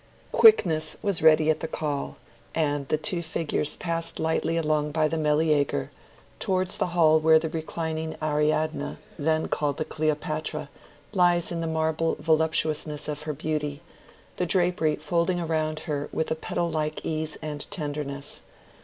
[0.31, 2.17] Quickness was ready at the call,
[2.55, 5.91] and the two figures passed lightly along by the Meleager,
[6.39, 10.69] towards the hall where the reclining Ariadne, then called the Cleopatra,
[11.13, 13.83] lies in the marble voluptuousness of her beauty,
[14.37, 18.41] the drapery folding around her with a petal like ease and tenderness.